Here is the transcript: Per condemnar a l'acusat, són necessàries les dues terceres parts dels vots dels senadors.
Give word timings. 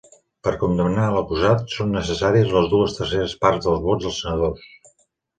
Per 0.45 0.51
condemnar 0.61 1.01
a 1.09 1.09
l'acusat, 1.15 1.59
són 1.73 1.91
necessàries 1.95 2.49
les 2.55 2.69
dues 2.71 2.95
terceres 3.01 3.35
parts 3.43 3.65
dels 3.67 3.83
vots 3.83 4.07
dels 4.07 4.17
senadors. 4.23 4.65